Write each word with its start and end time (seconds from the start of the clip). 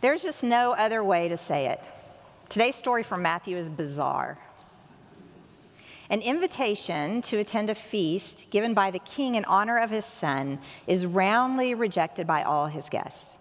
There's 0.00 0.22
just 0.22 0.42
no 0.42 0.72
other 0.72 1.04
way 1.04 1.28
to 1.28 1.36
say 1.36 1.66
it. 1.66 1.80
Today's 2.48 2.76
story 2.76 3.02
from 3.02 3.22
Matthew 3.22 3.56
is 3.56 3.68
bizarre. 3.68 4.38
An 6.08 6.22
invitation 6.22 7.22
to 7.22 7.38
attend 7.38 7.70
a 7.70 7.74
feast 7.74 8.50
given 8.50 8.74
by 8.74 8.90
the 8.90 8.98
king 8.98 9.36
in 9.36 9.44
honor 9.44 9.78
of 9.78 9.90
his 9.90 10.04
son 10.04 10.58
is 10.86 11.06
roundly 11.06 11.74
rejected 11.74 12.26
by 12.26 12.42
all 12.42 12.66
his 12.66 12.88
guests. 12.88 13.38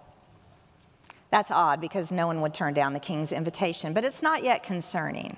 That's 1.31 1.49
odd 1.49 1.81
because 1.81 2.11
no 2.11 2.27
one 2.27 2.41
would 2.41 2.53
turn 2.53 2.73
down 2.73 2.93
the 2.93 2.99
king's 2.99 3.31
invitation, 3.31 3.93
but 3.93 4.03
it's 4.03 4.21
not 4.21 4.43
yet 4.43 4.61
concerning. 4.61 5.37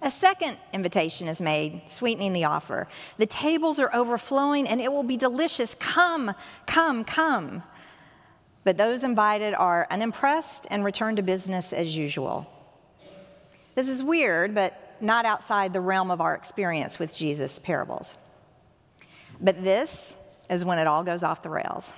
A 0.00 0.10
second 0.10 0.56
invitation 0.72 1.26
is 1.26 1.42
made, 1.42 1.82
sweetening 1.86 2.32
the 2.32 2.44
offer. 2.44 2.86
The 3.16 3.26
tables 3.26 3.80
are 3.80 3.94
overflowing 3.94 4.68
and 4.68 4.80
it 4.80 4.92
will 4.92 5.02
be 5.02 5.16
delicious. 5.16 5.74
Come, 5.74 6.34
come, 6.66 7.04
come. 7.04 7.64
But 8.64 8.76
those 8.76 9.04
invited 9.04 9.54
are 9.54 9.86
unimpressed 9.90 10.66
and 10.70 10.84
return 10.84 11.16
to 11.16 11.22
business 11.22 11.72
as 11.72 11.96
usual. 11.96 12.46
This 13.74 13.88
is 13.88 14.02
weird, 14.02 14.54
but 14.54 14.96
not 15.00 15.24
outside 15.24 15.72
the 15.72 15.80
realm 15.80 16.10
of 16.10 16.20
our 16.20 16.34
experience 16.34 16.98
with 16.98 17.14
Jesus' 17.14 17.58
parables. 17.58 18.14
But 19.40 19.62
this 19.62 20.16
is 20.50 20.64
when 20.64 20.78
it 20.78 20.86
all 20.86 21.04
goes 21.04 21.22
off 21.22 21.42
the 21.42 21.50
rails. 21.50 21.92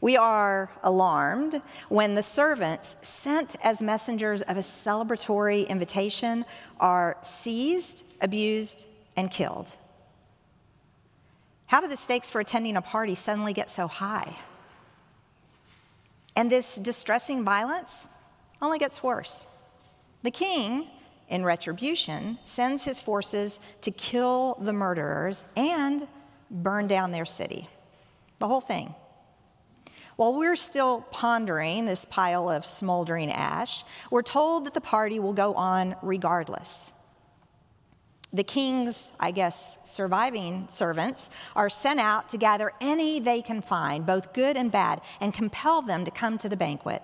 We 0.00 0.16
are 0.16 0.70
alarmed 0.82 1.62
when 1.88 2.14
the 2.14 2.22
servants 2.22 2.96
sent 3.02 3.56
as 3.62 3.80
messengers 3.80 4.42
of 4.42 4.56
a 4.56 4.60
celebratory 4.60 5.66
invitation 5.68 6.44
are 6.78 7.16
seized, 7.22 8.04
abused, 8.20 8.86
and 9.16 9.30
killed. 9.30 9.68
How 11.66 11.80
do 11.80 11.88
the 11.88 11.96
stakes 11.96 12.30
for 12.30 12.40
attending 12.40 12.76
a 12.76 12.82
party 12.82 13.14
suddenly 13.14 13.52
get 13.52 13.70
so 13.70 13.88
high? 13.88 14.36
And 16.36 16.50
this 16.50 16.76
distressing 16.76 17.42
violence 17.44 18.06
only 18.62 18.78
gets 18.78 19.02
worse. 19.02 19.46
The 20.22 20.30
king 20.30 20.88
in 21.28 21.44
retribution, 21.44 22.38
sends 22.44 22.84
his 22.84 23.00
forces 23.00 23.60
to 23.80 23.90
kill 23.90 24.56
the 24.60 24.72
murderers 24.72 25.44
and 25.56 26.06
burn 26.50 26.86
down 26.86 27.12
their 27.12 27.24
city. 27.24 27.68
The 28.38 28.46
whole 28.46 28.60
thing. 28.60 28.94
While 30.16 30.34
we're 30.34 30.56
still 30.56 31.02
pondering 31.10 31.84
this 31.84 32.04
pile 32.04 32.48
of 32.48 32.64
smoldering 32.64 33.30
ash, 33.30 33.84
we're 34.10 34.22
told 34.22 34.64
that 34.64 34.74
the 34.74 34.80
party 34.80 35.18
will 35.18 35.34
go 35.34 35.52
on 35.54 35.96
regardless. 36.00 36.92
The 38.32 38.44
king's, 38.44 39.12
I 39.20 39.30
guess, 39.30 39.78
surviving 39.84 40.66
servants 40.68 41.30
are 41.54 41.70
sent 41.70 42.00
out 42.00 42.28
to 42.30 42.38
gather 42.38 42.72
any 42.80 43.20
they 43.20 43.40
can 43.40 43.62
find, 43.62 44.04
both 44.04 44.32
good 44.32 44.56
and 44.56 44.70
bad, 44.70 45.00
and 45.20 45.32
compel 45.32 45.80
them 45.80 46.04
to 46.04 46.10
come 46.10 46.36
to 46.38 46.48
the 46.48 46.56
banquet. 46.56 47.02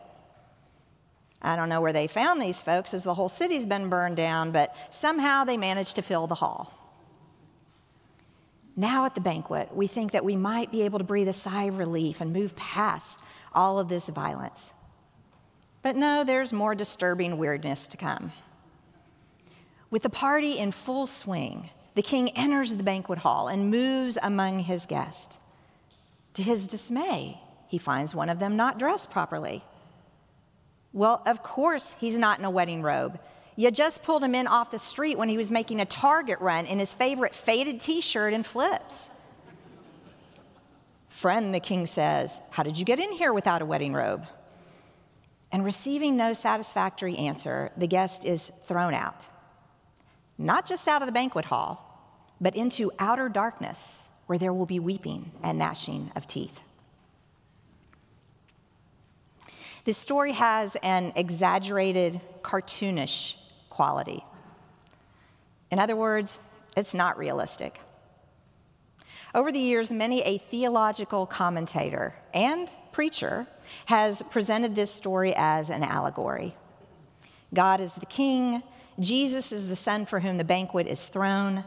I 1.40 1.56
don't 1.56 1.68
know 1.68 1.80
where 1.80 1.92
they 1.92 2.06
found 2.06 2.40
these 2.40 2.62
folks 2.62 2.94
as 2.94 3.02
the 3.02 3.14
whole 3.14 3.28
city's 3.28 3.66
been 3.66 3.88
burned 3.88 4.16
down, 4.16 4.52
but 4.52 4.74
somehow 4.90 5.44
they 5.44 5.56
managed 5.56 5.96
to 5.96 6.02
fill 6.02 6.26
the 6.26 6.36
hall. 6.36 6.78
Now 8.76 9.04
at 9.04 9.14
the 9.14 9.20
banquet, 9.20 9.74
we 9.74 9.86
think 9.86 10.12
that 10.12 10.24
we 10.24 10.36
might 10.36 10.72
be 10.72 10.82
able 10.82 10.98
to 10.98 11.04
breathe 11.04 11.28
a 11.28 11.32
sigh 11.32 11.64
of 11.64 11.78
relief 11.78 12.20
and 12.20 12.32
move 12.32 12.56
past 12.56 13.22
all 13.54 13.78
of 13.78 13.88
this 13.88 14.08
violence. 14.08 14.72
But 15.82 15.96
no, 15.96 16.24
there's 16.24 16.52
more 16.52 16.74
disturbing 16.74 17.38
weirdness 17.38 17.88
to 17.88 17.96
come. 17.96 18.32
With 19.92 20.04
the 20.04 20.08
party 20.08 20.58
in 20.58 20.72
full 20.72 21.06
swing, 21.06 21.68
the 21.96 22.00
king 22.00 22.30
enters 22.30 22.76
the 22.76 22.82
banquet 22.82 23.18
hall 23.18 23.48
and 23.48 23.70
moves 23.70 24.16
among 24.22 24.60
his 24.60 24.86
guests. 24.86 25.36
To 26.32 26.42
his 26.42 26.66
dismay, 26.66 27.38
he 27.68 27.76
finds 27.76 28.14
one 28.14 28.30
of 28.30 28.38
them 28.38 28.56
not 28.56 28.78
dressed 28.78 29.10
properly. 29.10 29.62
Well, 30.94 31.22
of 31.26 31.42
course, 31.42 31.94
he's 32.00 32.18
not 32.18 32.38
in 32.38 32.46
a 32.46 32.50
wedding 32.50 32.80
robe. 32.80 33.20
You 33.54 33.70
just 33.70 34.02
pulled 34.02 34.24
him 34.24 34.34
in 34.34 34.46
off 34.46 34.70
the 34.70 34.78
street 34.78 35.18
when 35.18 35.28
he 35.28 35.36
was 35.36 35.50
making 35.50 35.78
a 35.78 35.84
Target 35.84 36.40
run 36.40 36.64
in 36.64 36.78
his 36.78 36.94
favorite 36.94 37.34
faded 37.34 37.78
t 37.78 38.00
shirt 38.00 38.32
and 38.32 38.46
flips. 38.46 39.10
Friend, 41.10 41.54
the 41.54 41.60
king 41.60 41.84
says, 41.84 42.40
How 42.48 42.62
did 42.62 42.78
you 42.78 42.86
get 42.86 42.98
in 42.98 43.12
here 43.12 43.34
without 43.34 43.60
a 43.60 43.66
wedding 43.66 43.92
robe? 43.92 44.24
And 45.52 45.66
receiving 45.66 46.16
no 46.16 46.32
satisfactory 46.32 47.18
answer, 47.18 47.72
the 47.76 47.86
guest 47.86 48.24
is 48.24 48.50
thrown 48.64 48.94
out. 48.94 49.26
Not 50.42 50.66
just 50.66 50.88
out 50.88 51.02
of 51.02 51.06
the 51.06 51.12
banquet 51.12 51.44
hall, 51.44 51.88
but 52.40 52.56
into 52.56 52.90
outer 52.98 53.28
darkness 53.28 54.08
where 54.26 54.38
there 54.38 54.52
will 54.52 54.66
be 54.66 54.80
weeping 54.80 55.30
and 55.40 55.56
gnashing 55.56 56.10
of 56.16 56.26
teeth. 56.26 56.60
This 59.84 59.96
story 59.96 60.32
has 60.32 60.76
an 60.82 61.12
exaggerated, 61.14 62.20
cartoonish 62.42 63.36
quality. 63.70 64.24
In 65.70 65.78
other 65.78 65.94
words, 65.94 66.40
it's 66.76 66.92
not 66.92 67.18
realistic. 67.18 67.80
Over 69.34 69.52
the 69.52 69.60
years, 69.60 69.92
many 69.92 70.22
a 70.22 70.38
theological 70.38 71.24
commentator 71.24 72.14
and 72.34 72.70
preacher 72.90 73.46
has 73.86 74.22
presented 74.22 74.74
this 74.74 74.90
story 74.90 75.34
as 75.36 75.70
an 75.70 75.84
allegory. 75.84 76.54
God 77.54 77.80
is 77.80 77.94
the 77.94 78.06
king, 78.06 78.62
Jesus 78.98 79.52
is 79.52 79.68
the 79.68 79.76
son 79.76 80.06
for 80.06 80.20
whom 80.20 80.38
the 80.38 80.44
banquet 80.44 80.86
is 80.86 81.06
thrown. 81.06 81.64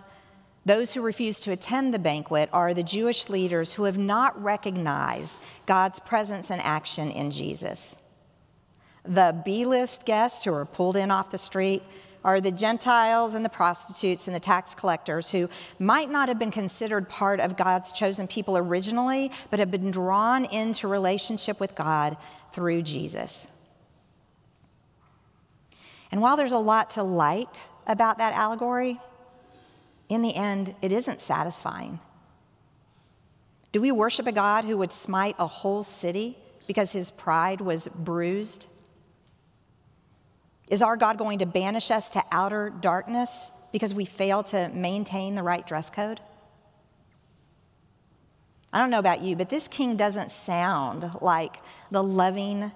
Those 0.65 0.93
who 0.93 1.01
refuse 1.01 1.39
to 1.41 1.51
attend 1.51 1.93
the 1.93 1.99
banquet 1.99 2.49
are 2.51 2.73
the 2.73 2.83
Jewish 2.83 3.29
leaders 3.29 3.73
who 3.73 3.83
have 3.83 3.97
not 3.97 4.41
recognized 4.41 5.43
God's 5.65 5.99
presence 5.99 6.49
and 6.49 6.61
action 6.61 7.11
in 7.11 7.31
Jesus. 7.31 7.97
The 9.03 9.39
B 9.45 9.65
list 9.65 10.05
guests 10.05 10.43
who 10.43 10.53
are 10.53 10.65
pulled 10.65 10.97
in 10.97 11.11
off 11.11 11.29
the 11.29 11.37
street 11.37 11.83
are 12.23 12.41
the 12.41 12.51
Gentiles 12.51 13.35
and 13.35 13.45
the 13.45 13.49
prostitutes 13.49 14.27
and 14.27 14.35
the 14.35 14.39
tax 14.39 14.73
collectors 14.73 15.29
who 15.29 15.47
might 15.77 16.09
not 16.09 16.27
have 16.27 16.39
been 16.39 16.49
considered 16.49 17.07
part 17.07 17.39
of 17.39 17.55
God's 17.55 17.91
chosen 17.91 18.27
people 18.27 18.57
originally, 18.57 19.31
but 19.51 19.59
have 19.59 19.69
been 19.69 19.91
drawn 19.91 20.45
into 20.45 20.87
relationship 20.87 21.59
with 21.59 21.75
God 21.75 22.17
through 22.51 22.81
Jesus. 22.81 23.47
And 26.15 26.21
while 26.21 26.37
there's 26.37 26.53
a 26.53 26.57
lot 26.57 26.91
to 26.91 27.03
like 27.03 27.49
about 27.85 28.19
that 28.19 28.33
allegory, 28.35 29.01
in 30.07 30.21
the 30.21 30.33
end, 30.33 30.73
it 30.81 30.93
isn't 30.93 31.19
satisfying. 31.19 31.99
Do 33.73 33.81
we 33.81 33.91
worship 33.91 34.25
a 34.25 34.31
God 34.31 34.63
who 34.63 34.77
would 34.77 34.93
smite 34.93 35.35
a 35.37 35.45
whole 35.45 35.83
city 35.83 36.37
because 36.67 36.93
his 36.93 37.11
pride 37.11 37.59
was 37.59 37.89
bruised? 37.89 38.67
Is 40.69 40.81
our 40.81 40.95
God 40.95 41.17
going 41.17 41.39
to 41.39 41.45
banish 41.45 41.91
us 41.91 42.09
to 42.11 42.23
outer 42.31 42.69
darkness 42.69 43.51
because 43.73 43.93
we 43.93 44.05
fail 44.05 44.41
to 44.43 44.69
maintain 44.69 45.35
the 45.35 45.43
right 45.43 45.67
dress 45.67 45.89
code? 45.89 46.21
I 48.71 48.77
don't 48.77 48.89
know 48.89 48.99
about 48.99 49.19
you, 49.19 49.35
but 49.35 49.49
this 49.49 49.67
king 49.67 49.97
doesn't 49.97 50.31
sound 50.31 51.11
like 51.21 51.57
the 51.91 52.01
loving, 52.01 52.71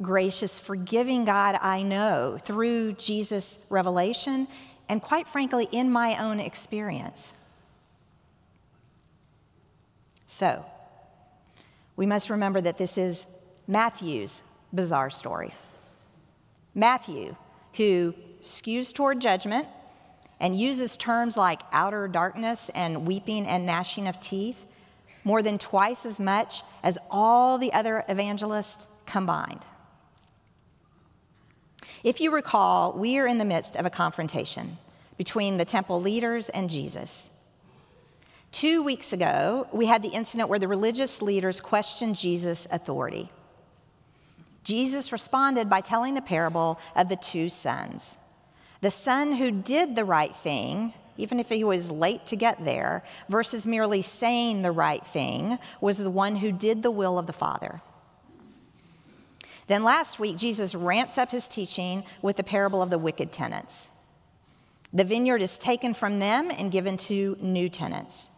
gracious, 0.00 0.58
forgiving 0.58 1.24
God 1.24 1.58
I 1.60 1.82
know 1.82 2.38
through 2.40 2.92
Jesus' 2.94 3.58
revelation 3.68 4.48
and, 4.88 5.02
quite 5.02 5.26
frankly, 5.28 5.68
in 5.72 5.90
my 5.90 6.16
own 6.22 6.40
experience. 6.40 7.32
So, 10.26 10.64
we 11.96 12.06
must 12.06 12.30
remember 12.30 12.60
that 12.60 12.78
this 12.78 12.96
is 12.96 13.26
Matthew's 13.66 14.42
bizarre 14.72 15.10
story. 15.10 15.52
Matthew, 16.74 17.34
who 17.74 18.14
skews 18.40 18.94
toward 18.94 19.20
judgment 19.20 19.66
and 20.38 20.58
uses 20.58 20.96
terms 20.96 21.36
like 21.36 21.60
outer 21.72 22.06
darkness 22.06 22.68
and 22.70 23.06
weeping 23.06 23.46
and 23.46 23.66
gnashing 23.66 24.06
of 24.06 24.20
teeth 24.20 24.66
more 25.24 25.42
than 25.42 25.58
twice 25.58 26.06
as 26.06 26.20
much 26.20 26.62
as 26.82 26.98
all 27.10 27.58
the 27.58 27.72
other 27.72 28.04
evangelists 28.08 28.86
combined. 29.06 29.64
If 32.04 32.20
you 32.20 32.30
recall, 32.30 32.92
we 32.92 33.18
are 33.18 33.26
in 33.26 33.38
the 33.38 33.44
midst 33.44 33.76
of 33.76 33.86
a 33.86 33.90
confrontation 33.90 34.78
between 35.16 35.56
the 35.56 35.64
temple 35.64 36.00
leaders 36.00 36.48
and 36.48 36.70
Jesus. 36.70 37.30
Two 38.52 38.82
weeks 38.82 39.12
ago, 39.12 39.68
we 39.72 39.86
had 39.86 40.02
the 40.02 40.08
incident 40.08 40.48
where 40.48 40.58
the 40.58 40.68
religious 40.68 41.20
leaders 41.20 41.60
questioned 41.60 42.16
Jesus' 42.16 42.66
authority. 42.70 43.30
Jesus 44.64 45.12
responded 45.12 45.68
by 45.68 45.80
telling 45.80 46.14
the 46.14 46.22
parable 46.22 46.78
of 46.96 47.08
the 47.08 47.16
two 47.16 47.48
sons. 47.48 48.16
The 48.80 48.90
son 48.90 49.32
who 49.32 49.50
did 49.50 49.96
the 49.96 50.04
right 50.04 50.34
thing, 50.34 50.94
even 51.16 51.40
if 51.40 51.48
he 51.48 51.64
was 51.64 51.90
late 51.90 52.26
to 52.26 52.36
get 52.36 52.64
there, 52.64 53.02
versus 53.28 53.66
merely 53.66 54.02
saying 54.02 54.62
the 54.62 54.70
right 54.70 55.04
thing, 55.04 55.58
was 55.80 55.98
the 55.98 56.10
one 56.10 56.36
who 56.36 56.52
did 56.52 56.82
the 56.82 56.90
will 56.90 57.18
of 57.18 57.26
the 57.26 57.32
Father. 57.32 57.82
Then 59.68 59.84
last 59.84 60.18
week, 60.18 60.36
Jesus 60.36 60.74
ramps 60.74 61.18
up 61.18 61.30
his 61.30 61.46
teaching 61.46 62.04
with 62.22 62.36
the 62.36 62.44
parable 62.44 62.82
of 62.82 62.90
the 62.90 62.98
wicked 62.98 63.32
tenants. 63.32 63.90
The 64.92 65.04
vineyard 65.04 65.42
is 65.42 65.58
taken 65.58 65.94
from 65.94 66.18
them 66.18 66.50
and 66.50 66.72
given 66.72 66.96
to 66.96 67.36
new 67.40 67.68
tenants. 67.68 68.30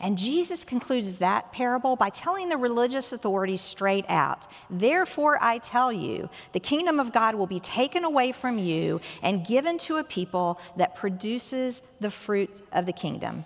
And 0.00 0.16
Jesus 0.16 0.64
concludes 0.64 1.18
that 1.18 1.52
parable 1.52 1.96
by 1.96 2.08
telling 2.10 2.48
the 2.48 2.56
religious 2.56 3.12
authorities 3.12 3.60
straight 3.60 4.04
out 4.08 4.46
Therefore, 4.70 5.38
I 5.42 5.58
tell 5.58 5.92
you, 5.92 6.30
the 6.52 6.60
kingdom 6.60 7.00
of 7.00 7.12
God 7.12 7.34
will 7.34 7.48
be 7.48 7.60
taken 7.60 8.04
away 8.04 8.32
from 8.32 8.58
you 8.58 9.00
and 9.22 9.46
given 9.46 9.76
to 9.78 9.96
a 9.96 10.04
people 10.04 10.60
that 10.76 10.94
produces 10.94 11.82
the 12.00 12.10
fruit 12.10 12.62
of 12.72 12.86
the 12.86 12.92
kingdom. 12.92 13.44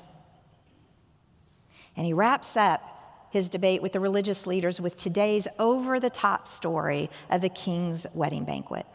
And 1.97 2.07
he 2.07 2.13
wraps 2.13 2.57
up 2.57 2.93
his 3.33 3.49
debate 3.49 3.83
with 3.83 3.93
the 3.93 4.01
religious 4.01 4.47
leaders 4.47 4.81
with 4.81 4.97
today's 4.97 5.49
over 5.59 5.99
the 5.99 6.11
top 6.11 6.47
story 6.47 7.11
of 7.31 7.41
the 7.41 7.49
king's 7.49 8.07
wedding 8.15 8.45
banquet. 8.45 8.87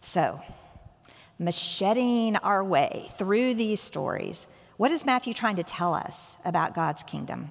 So, 0.00 0.40
macheting 1.38 2.36
our 2.36 2.62
way 2.62 3.08
through 3.16 3.54
these 3.54 3.80
stories 3.80 4.46
what 4.78 4.92
is 4.92 5.04
Matthew 5.04 5.34
trying 5.34 5.56
to 5.56 5.64
tell 5.64 5.92
us 5.92 6.36
about 6.44 6.72
God's 6.72 7.02
kingdom? 7.02 7.50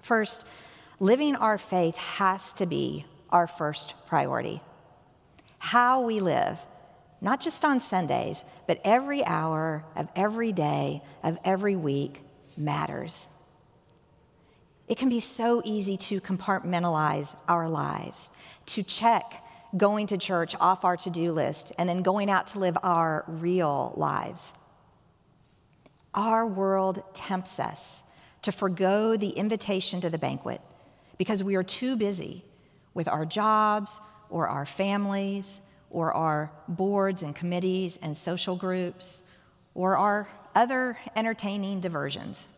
First, 0.00 0.46
living 1.00 1.34
our 1.34 1.58
faith 1.58 1.96
has 1.96 2.52
to 2.54 2.66
be 2.66 3.04
our 3.30 3.48
first 3.48 3.94
priority. 4.06 4.62
How 5.58 6.02
we 6.02 6.20
live, 6.20 6.64
not 7.20 7.40
just 7.40 7.64
on 7.64 7.80
Sundays, 7.80 8.44
but 8.66 8.80
every 8.84 9.24
hour 9.24 9.84
of 9.96 10.08
every 10.14 10.52
day 10.52 11.02
of 11.22 11.38
every 11.44 11.76
week 11.76 12.22
matters. 12.56 13.28
It 14.88 14.98
can 14.98 15.08
be 15.08 15.20
so 15.20 15.62
easy 15.64 15.96
to 15.96 16.20
compartmentalize 16.20 17.36
our 17.48 17.68
lives, 17.68 18.30
to 18.66 18.82
check 18.82 19.42
going 19.76 20.06
to 20.08 20.18
church 20.18 20.54
off 20.60 20.84
our 20.84 20.96
to 20.98 21.10
do 21.10 21.32
list 21.32 21.72
and 21.78 21.88
then 21.88 22.02
going 22.02 22.30
out 22.30 22.46
to 22.48 22.58
live 22.58 22.76
our 22.82 23.24
real 23.26 23.92
lives. 23.96 24.52
Our 26.14 26.46
world 26.46 27.02
tempts 27.12 27.58
us 27.58 28.04
to 28.42 28.52
forego 28.52 29.16
the 29.16 29.30
invitation 29.30 30.00
to 30.02 30.10
the 30.10 30.18
banquet 30.18 30.60
because 31.18 31.42
we 31.42 31.56
are 31.56 31.62
too 31.62 31.96
busy 31.96 32.44
with 32.92 33.08
our 33.08 33.24
jobs 33.24 34.00
or 34.30 34.46
our 34.48 34.66
families 34.66 35.60
or 35.94 36.12
our 36.12 36.50
boards 36.66 37.22
and 37.22 37.34
committees 37.34 37.96
and 38.02 38.16
social 38.16 38.56
groups 38.56 39.22
or 39.74 39.96
our 39.96 40.28
other 40.54 40.98
entertaining 41.14 41.80
diversions. 41.80 42.48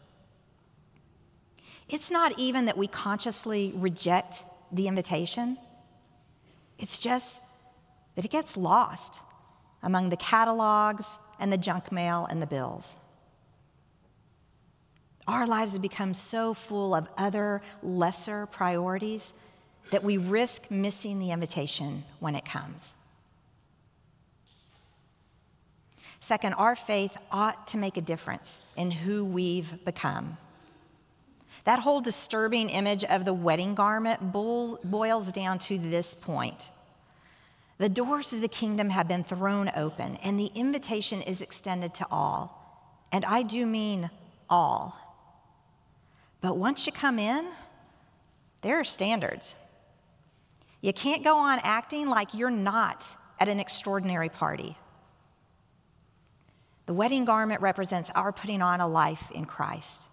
It's 1.88 2.10
not 2.10 2.36
even 2.38 2.64
that 2.64 2.78
we 2.78 2.88
consciously 2.88 3.72
reject 3.76 4.44
the 4.72 4.88
invitation. 4.88 5.58
It's 6.78 6.98
just 6.98 7.42
that 8.14 8.24
it 8.24 8.30
gets 8.30 8.56
lost 8.56 9.20
among 9.82 10.08
the 10.08 10.16
catalogs 10.16 11.18
and 11.38 11.52
the 11.52 11.58
junk 11.58 11.92
mail 11.92 12.26
and 12.28 12.40
the 12.40 12.46
bills. 12.46 12.96
Our 15.28 15.46
lives 15.46 15.74
have 15.74 15.82
become 15.82 16.14
so 16.14 16.54
full 16.54 16.94
of 16.94 17.06
other 17.18 17.60
lesser 17.82 18.46
priorities 18.46 19.34
that 19.90 20.02
we 20.02 20.16
risk 20.16 20.70
missing 20.70 21.18
the 21.18 21.32
invitation 21.32 22.04
when 22.18 22.34
it 22.34 22.44
comes. 22.46 22.94
Second, 26.20 26.54
our 26.54 26.74
faith 26.74 27.16
ought 27.30 27.66
to 27.68 27.76
make 27.76 27.96
a 27.96 28.00
difference 28.00 28.60
in 28.76 28.90
who 28.90 29.24
we've 29.24 29.84
become. 29.84 30.38
That 31.64 31.80
whole 31.80 32.00
disturbing 32.00 32.70
image 32.70 33.04
of 33.04 33.24
the 33.24 33.34
wedding 33.34 33.74
garment 33.74 34.32
boils 34.32 35.32
down 35.32 35.58
to 35.60 35.78
this 35.78 36.14
point. 36.14 36.70
The 37.78 37.88
doors 37.88 38.32
of 38.32 38.40
the 38.40 38.48
kingdom 38.48 38.90
have 38.90 39.08
been 39.08 39.24
thrown 39.24 39.70
open, 39.76 40.16
and 40.22 40.38
the 40.38 40.50
invitation 40.54 41.20
is 41.22 41.42
extended 41.42 41.92
to 41.94 42.06
all. 42.10 43.02
And 43.12 43.24
I 43.24 43.42
do 43.42 43.66
mean 43.66 44.10
all. 44.48 44.98
But 46.40 46.56
once 46.56 46.86
you 46.86 46.92
come 46.92 47.18
in, 47.18 47.46
there 48.62 48.80
are 48.80 48.84
standards. 48.84 49.56
You 50.80 50.92
can't 50.92 51.24
go 51.24 51.36
on 51.38 51.58
acting 51.62 52.08
like 52.08 52.32
you're 52.32 52.50
not 52.50 53.14
at 53.38 53.48
an 53.48 53.60
extraordinary 53.60 54.28
party. 54.28 54.76
The 56.86 56.94
wedding 56.94 57.24
garment 57.24 57.60
represents 57.60 58.10
our 58.10 58.32
putting 58.32 58.62
on 58.62 58.80
a 58.80 58.86
life 58.86 59.30
in 59.32 59.44
Christ. 59.44 60.06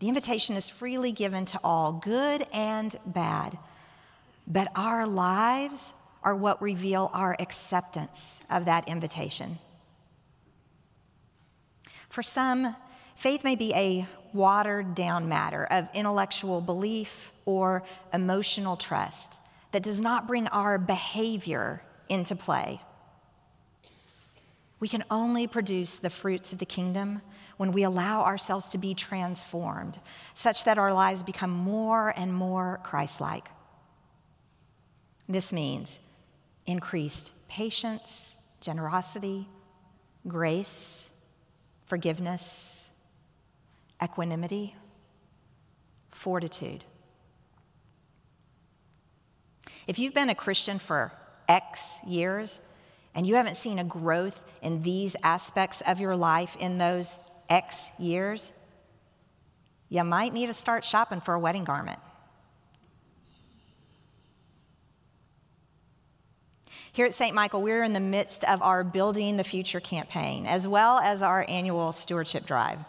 The 0.00 0.08
invitation 0.08 0.56
is 0.56 0.68
freely 0.68 1.12
given 1.12 1.44
to 1.46 1.60
all, 1.62 1.92
good 1.92 2.44
and 2.52 2.94
bad. 3.06 3.56
But 4.46 4.68
our 4.74 5.06
lives 5.06 5.92
are 6.22 6.34
what 6.34 6.60
reveal 6.60 7.10
our 7.14 7.36
acceptance 7.38 8.40
of 8.50 8.64
that 8.64 8.88
invitation. 8.88 9.58
For 12.08 12.22
some, 12.22 12.74
faith 13.14 13.44
may 13.44 13.54
be 13.54 13.72
a 13.74 14.08
watered 14.32 14.94
down 14.94 15.28
matter 15.28 15.64
of 15.70 15.88
intellectual 15.94 16.60
belief 16.60 17.32
or 17.44 17.84
emotional 18.12 18.76
trust 18.76 19.40
that 19.70 19.82
does 19.82 20.00
not 20.00 20.26
bring 20.26 20.48
our 20.48 20.78
behavior 20.78 21.82
into 22.08 22.34
play. 22.34 22.80
We 24.78 24.88
can 24.88 25.04
only 25.10 25.46
produce 25.46 25.96
the 25.96 26.10
fruits 26.10 26.52
of 26.52 26.58
the 26.58 26.66
kingdom 26.66 27.22
when 27.56 27.72
we 27.72 27.82
allow 27.82 28.22
ourselves 28.22 28.68
to 28.70 28.78
be 28.78 28.94
transformed, 28.94 29.98
such 30.34 30.64
that 30.64 30.78
our 30.78 30.92
lives 30.92 31.22
become 31.22 31.50
more 31.50 32.12
and 32.16 32.32
more 32.34 32.80
Christ 32.82 33.20
like. 33.20 33.48
This 35.28 35.52
means 35.52 35.98
increased 36.66 37.32
patience, 37.48 38.36
generosity, 38.60 39.48
grace, 40.28 41.10
forgiveness, 41.86 42.90
equanimity, 44.02 44.74
fortitude. 46.10 46.84
If 49.86 49.98
you've 49.98 50.14
been 50.14 50.28
a 50.28 50.34
Christian 50.34 50.78
for 50.78 51.12
X 51.48 52.00
years 52.06 52.60
and 53.16 53.26
you 53.26 53.34
haven't 53.34 53.56
seen 53.56 53.78
a 53.78 53.84
growth 53.84 54.44
in 54.60 54.82
these 54.82 55.16
aspects 55.22 55.80
of 55.80 55.98
your 55.98 56.14
life 56.14 56.54
in 56.60 56.76
those 56.76 57.18
X 57.48 57.90
years, 57.98 58.52
you 59.88 60.04
might 60.04 60.34
need 60.34 60.48
to 60.48 60.52
start 60.52 60.84
shopping 60.84 61.22
for 61.22 61.32
a 61.32 61.38
wedding 61.38 61.64
garment. 61.64 61.98
Here 66.92 67.06
at 67.06 67.14
St. 67.14 67.34
Michael, 67.34 67.62
we're 67.62 67.84
in 67.84 67.94
the 67.94 68.00
midst 68.00 68.44
of 68.44 68.60
our 68.62 68.84
Building 68.84 69.38
the 69.38 69.44
Future 69.44 69.80
campaign, 69.80 70.46
as 70.46 70.68
well 70.68 70.98
as 70.98 71.22
our 71.22 71.44
annual 71.48 71.92
stewardship 71.92 72.46
drive. 72.46 72.80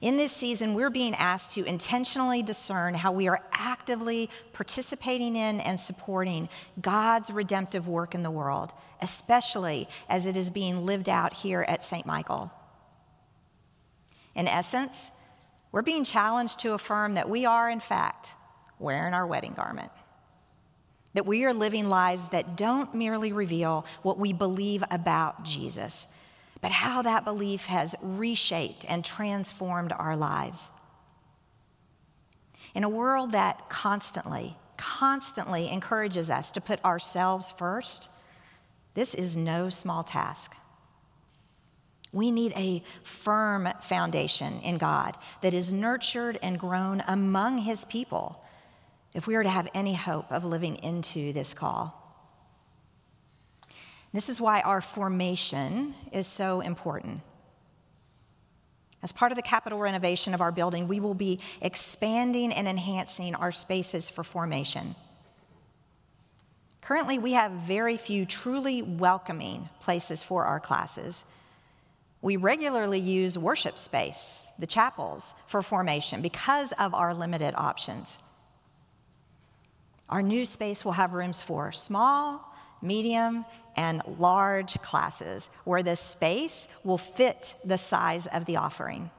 In 0.00 0.16
this 0.16 0.32
season, 0.32 0.74
we're 0.74 0.90
being 0.90 1.14
asked 1.14 1.52
to 1.52 1.64
intentionally 1.64 2.42
discern 2.42 2.94
how 2.94 3.12
we 3.12 3.28
are 3.28 3.44
actively 3.52 4.30
participating 4.52 5.36
in 5.36 5.60
and 5.60 5.78
supporting 5.78 6.48
God's 6.80 7.30
redemptive 7.30 7.86
work 7.86 8.14
in 8.14 8.22
the 8.22 8.30
world, 8.30 8.72
especially 9.02 9.88
as 10.08 10.26
it 10.26 10.36
is 10.36 10.50
being 10.50 10.86
lived 10.86 11.08
out 11.08 11.34
here 11.34 11.64
at 11.68 11.84
St. 11.84 12.06
Michael. 12.06 12.50
In 14.34 14.48
essence, 14.48 15.10
we're 15.72 15.82
being 15.82 16.04
challenged 16.04 16.60
to 16.60 16.72
affirm 16.72 17.14
that 17.14 17.28
we 17.28 17.44
are, 17.44 17.68
in 17.70 17.80
fact, 17.80 18.34
wearing 18.78 19.14
our 19.14 19.26
wedding 19.26 19.52
garment. 19.52 19.90
That 21.14 21.26
we 21.26 21.44
are 21.44 21.52
living 21.52 21.88
lives 21.88 22.28
that 22.28 22.56
don't 22.56 22.94
merely 22.94 23.32
reveal 23.32 23.84
what 24.02 24.18
we 24.18 24.32
believe 24.32 24.82
about 24.90 25.44
Jesus, 25.44 26.06
but 26.60 26.70
how 26.70 27.02
that 27.02 27.24
belief 27.24 27.66
has 27.66 27.94
reshaped 28.02 28.84
and 28.88 29.04
transformed 29.04 29.92
our 29.92 30.16
lives. 30.16 30.70
In 32.74 32.84
a 32.84 32.88
world 32.88 33.32
that 33.32 33.68
constantly, 33.68 34.56
constantly 34.76 35.70
encourages 35.70 36.30
us 36.30 36.50
to 36.52 36.60
put 36.60 36.84
ourselves 36.84 37.50
first, 37.50 38.10
this 38.94 39.14
is 39.14 39.36
no 39.36 39.70
small 39.70 40.02
task. 40.02 40.54
We 42.12 42.30
need 42.30 42.52
a 42.56 42.82
firm 43.02 43.68
foundation 43.80 44.60
in 44.60 44.78
God 44.78 45.16
that 45.42 45.54
is 45.54 45.72
nurtured 45.72 46.38
and 46.42 46.58
grown 46.58 47.02
among 47.06 47.58
His 47.58 47.84
people 47.84 48.44
if 49.14 49.26
we 49.26 49.34
are 49.36 49.42
to 49.42 49.48
have 49.48 49.68
any 49.74 49.94
hope 49.94 50.30
of 50.30 50.44
living 50.44 50.76
into 50.76 51.32
this 51.32 51.54
call. 51.54 51.99
This 54.12 54.28
is 54.28 54.40
why 54.40 54.60
our 54.60 54.80
formation 54.80 55.94
is 56.12 56.26
so 56.26 56.60
important. 56.60 57.20
As 59.02 59.12
part 59.12 59.32
of 59.32 59.36
the 59.36 59.42
capital 59.42 59.78
renovation 59.78 60.34
of 60.34 60.40
our 60.40 60.52
building, 60.52 60.88
we 60.88 61.00
will 61.00 61.14
be 61.14 61.38
expanding 61.62 62.52
and 62.52 62.68
enhancing 62.68 63.34
our 63.34 63.52
spaces 63.52 64.10
for 64.10 64.22
formation. 64.22 64.94
Currently, 66.82 67.18
we 67.18 67.32
have 67.32 67.52
very 67.52 67.96
few 67.96 68.26
truly 68.26 68.82
welcoming 68.82 69.68
places 69.80 70.22
for 70.22 70.44
our 70.44 70.60
classes. 70.60 71.24
We 72.20 72.36
regularly 72.36 72.98
use 72.98 73.38
worship 73.38 73.78
space, 73.78 74.48
the 74.58 74.66
chapels, 74.66 75.34
for 75.46 75.62
formation 75.62 76.20
because 76.20 76.72
of 76.72 76.92
our 76.92 77.14
limited 77.14 77.54
options. 77.56 78.18
Our 80.08 80.20
new 80.20 80.44
space 80.44 80.84
will 80.84 80.92
have 80.92 81.14
rooms 81.14 81.40
for 81.40 81.70
small, 81.70 82.49
medium, 82.82 83.44
and 83.76 84.02
large 84.18 84.80
classes 84.82 85.48
where 85.64 85.82
the 85.82 85.96
space 85.96 86.68
will 86.84 86.98
fit 86.98 87.54
the 87.64 87.78
size 87.78 88.26
of 88.26 88.44
the 88.44 88.56
offering. 88.56 89.10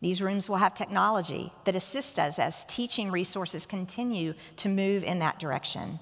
These 0.00 0.22
rooms 0.22 0.48
will 0.48 0.56
have 0.56 0.74
technology 0.74 1.52
that 1.64 1.76
assists 1.76 2.18
us 2.18 2.38
as 2.38 2.64
teaching 2.64 3.10
resources 3.10 3.66
continue 3.66 4.34
to 4.56 4.68
move 4.68 5.04
in 5.04 5.18
that 5.18 5.38
direction. 5.38 5.98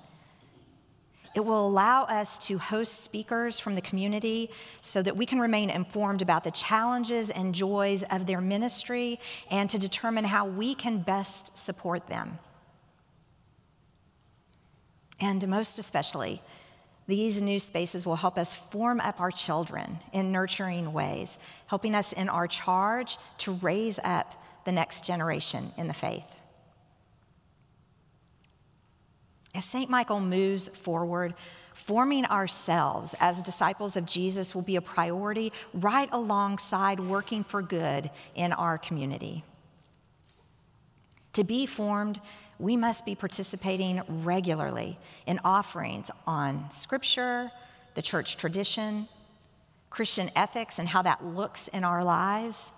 It 1.35 1.45
will 1.45 1.67
allow 1.67 2.05
us 2.05 2.39
to 2.47 2.59
host 2.59 3.05
speakers 3.05 3.61
from 3.61 3.75
the 3.75 3.81
community 3.81 4.51
so 4.81 5.03
that 5.03 5.17
we 5.17 5.27
can 5.27 5.41
remain 5.41 5.69
informed 5.69 6.23
about 6.23 6.43
the 6.43 6.51
challenges 6.51 7.31
and 7.31 7.55
joys 7.55 8.03
of 8.05 8.27
their 8.27 8.41
ministry 8.41 9.21
and 9.51 9.69
to 9.71 9.79
determine 9.79 10.25
how 10.25 10.47
we 10.47 10.75
can 10.75 10.99
best 10.99 11.57
support 11.57 12.07
them. 12.07 12.39
And 15.21 15.47
most 15.49 15.79
especially, 15.79 16.41
these 17.07 17.43
new 17.43 17.59
spaces 17.59 18.07
will 18.07 18.17
help 18.17 18.39
us 18.39 18.53
form 18.53 19.01
up 19.01 19.21
our 19.21 19.31
children 19.31 19.99
in 20.13 20.31
nurturing 20.31 20.93
ways, 20.93 21.39
helping 21.67 21.95
us 21.95 22.13
in 22.13 22.29
our 22.29 22.47
charge 22.47 23.17
to 23.39 23.53
raise 23.53 23.99
up 24.05 24.35
the 24.65 24.73
next 24.73 25.05
generation 25.05 25.73
in 25.79 25.89
the 25.89 25.95
faith. 25.95 26.29
As 29.55 29.65
St. 29.65 29.89
Michael 29.89 30.21
moves 30.21 30.69
forward, 30.69 31.35
forming 31.73 32.27
ourselves 32.27 33.15
as 33.19 33.43
disciples 33.43 33.97
of 33.97 34.05
Jesus 34.05 34.55
will 34.55 34.63
be 34.63 34.77
a 34.77 34.83
priority 34.83 35.53
right 35.73 36.09
alongside 36.13 37.01
working 37.01 37.43
for 37.43 37.63
good 37.63 38.11
in 38.35 38.53
our 38.53 38.77
community. 38.77 39.45
To 41.33 41.45
be 41.45 41.65
formed 41.67 42.21
we 42.59 42.77
must 42.77 43.05
be 43.05 43.15
participating 43.15 44.03
regularly 44.09 44.99
in 45.27 45.39
offerings 45.45 46.11
on 46.27 46.71
scripture, 46.71 47.51
the 47.95 48.03
church 48.03 48.37
tradition, 48.37 49.09
Christian 49.91 50.31
ethics 50.37 50.79
and 50.79 50.89
how 50.89 51.03
that 51.03 51.25
looks 51.25 51.69
in 51.69 51.85
our 51.85 52.05
lives, 52.05 52.73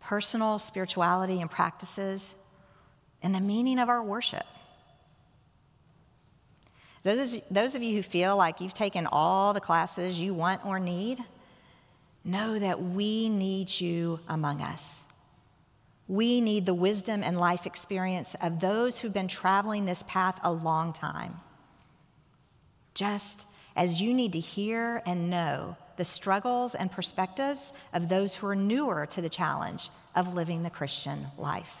personal 0.00 0.58
spirituality 0.58 1.40
and 1.40 1.50
practices, 1.50 2.34
and 3.22 3.34
the 3.34 3.40
meaning 3.40 3.78
of 3.78 3.88
our 3.88 4.02
worship. 4.02 4.46
Those, 7.02 7.40
those 7.50 7.74
of 7.74 7.82
you 7.82 7.96
who 7.96 8.02
feel 8.02 8.36
like 8.36 8.60
you've 8.60 8.74
taken 8.74 9.06
all 9.10 9.52
the 9.52 9.60
classes 9.60 10.20
you 10.20 10.34
want 10.34 10.64
or 10.64 10.78
need, 10.78 11.18
know 12.24 12.58
that 12.58 12.82
we 12.82 13.28
need 13.28 13.70
you 13.80 14.20
among 14.28 14.60
us. 14.60 15.04
We 16.10 16.40
need 16.40 16.66
the 16.66 16.74
wisdom 16.74 17.22
and 17.22 17.38
life 17.38 17.66
experience 17.66 18.34
of 18.42 18.58
those 18.58 18.98
who've 18.98 19.14
been 19.14 19.28
traveling 19.28 19.84
this 19.84 20.02
path 20.02 20.40
a 20.42 20.50
long 20.50 20.92
time. 20.92 21.36
Just 22.94 23.46
as 23.76 24.02
you 24.02 24.12
need 24.12 24.32
to 24.32 24.40
hear 24.40 25.04
and 25.06 25.30
know 25.30 25.76
the 25.98 26.04
struggles 26.04 26.74
and 26.74 26.90
perspectives 26.90 27.72
of 27.92 28.08
those 28.08 28.34
who 28.34 28.48
are 28.48 28.56
newer 28.56 29.06
to 29.06 29.22
the 29.22 29.28
challenge 29.28 29.88
of 30.16 30.34
living 30.34 30.64
the 30.64 30.68
Christian 30.68 31.28
life. 31.38 31.80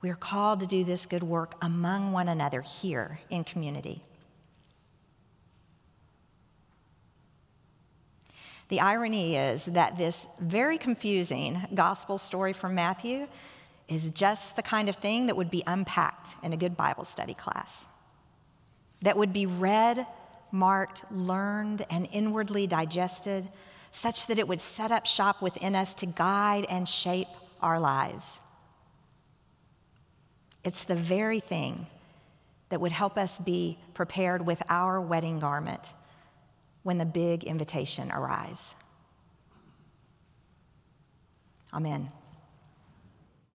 We 0.00 0.10
are 0.10 0.14
called 0.14 0.60
to 0.60 0.68
do 0.68 0.84
this 0.84 1.06
good 1.06 1.24
work 1.24 1.56
among 1.60 2.12
one 2.12 2.28
another 2.28 2.60
here 2.60 3.18
in 3.30 3.42
community. 3.42 4.04
The 8.70 8.80
irony 8.80 9.36
is 9.36 9.64
that 9.64 9.98
this 9.98 10.28
very 10.38 10.78
confusing 10.78 11.60
gospel 11.74 12.18
story 12.18 12.52
from 12.52 12.76
Matthew 12.76 13.26
is 13.88 14.12
just 14.12 14.54
the 14.54 14.62
kind 14.62 14.88
of 14.88 14.94
thing 14.94 15.26
that 15.26 15.36
would 15.36 15.50
be 15.50 15.64
unpacked 15.66 16.36
in 16.44 16.52
a 16.52 16.56
good 16.56 16.76
Bible 16.76 17.04
study 17.04 17.34
class, 17.34 17.88
that 19.02 19.16
would 19.16 19.32
be 19.32 19.44
read, 19.44 20.06
marked, 20.52 21.02
learned, 21.10 21.84
and 21.90 22.08
inwardly 22.12 22.68
digested, 22.68 23.48
such 23.90 24.28
that 24.28 24.38
it 24.38 24.46
would 24.46 24.60
set 24.60 24.92
up 24.92 25.04
shop 25.04 25.42
within 25.42 25.74
us 25.74 25.92
to 25.96 26.06
guide 26.06 26.64
and 26.70 26.88
shape 26.88 27.26
our 27.60 27.80
lives. 27.80 28.40
It's 30.62 30.84
the 30.84 30.94
very 30.94 31.40
thing 31.40 31.88
that 32.68 32.80
would 32.80 32.92
help 32.92 33.18
us 33.18 33.40
be 33.40 33.78
prepared 33.94 34.46
with 34.46 34.62
our 34.68 35.00
wedding 35.00 35.40
garment 35.40 35.92
when 36.82 36.98
the 36.98 37.04
big 37.04 37.44
invitation 37.44 38.10
arrives. 38.10 38.74
Amen. 41.72 42.10